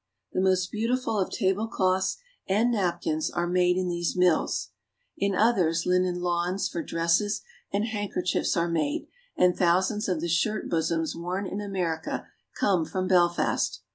The 0.33 0.41
most 0.41 0.71
beautiful 0.71 1.19
of 1.19 1.29
tablecloths 1.29 2.17
and 2.49 2.71
napkins 2.71 3.29
are 3.29 3.43
32 3.45 3.45
SCOTLAND. 3.45 3.53
made 3.53 3.77
in 3.77 3.87
these 3.87 4.15
mills; 4.15 4.69
in 5.15 5.35
others 5.35 5.85
linen 5.85 6.21
lawns 6.23 6.67
for 6.67 6.81
dresses 6.81 7.41
and 7.71 7.85
handkerchiefs 7.85 8.57
are 8.57 8.67
made; 8.67 9.05
and 9.37 9.55
thousands 9.55 10.09
of 10.09 10.19
the 10.19 10.27
shirt 10.27 10.71
bosoms 10.71 11.15
worn 11.15 11.45
in 11.45 11.61
America 11.61 12.25
come 12.59 12.83
from 12.83 13.07
Belfast. 13.07 13.81